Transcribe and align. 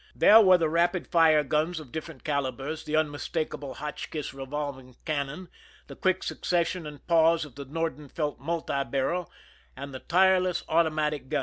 There 0.15 0.41
were 0.41 0.57
the 0.57 0.67
rapid 0.67 1.05
fire 1.05 1.43
guns 1.43 1.79
of 1.79 1.91
different 1.91 2.23
calibers, 2.23 2.85
the 2.85 2.95
unmistakable 2.95 3.75
Hotchkiss 3.75 4.33
revolving 4.33 4.95
cannon, 5.05 5.47
the 5.85 5.95
quick 5.95 6.23
succession 6.23 6.87
and 6.87 7.05
pause 7.05 7.45
of 7.45 7.53
the 7.53 7.65
Nordenfelt 7.67 8.39
multi 8.39 8.83
barrel, 8.83 9.31
and 9.77 9.93
the 9.93 9.99
tireless 9.99 10.63
automatic 10.67 11.29
gun. 11.29 11.39